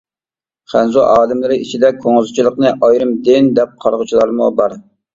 خەنزۇ 0.71 1.03
ئالىملىرى 1.09 1.59
ئىچىدە 1.65 1.93
كۇڭزىچىلىقنى 1.99 2.75
ئايرىم 2.89 3.15
دىن 3.31 3.55
دەپ 3.63 3.81
قارىغۇچىلارمۇ 3.87 4.55
بار. 4.63 4.81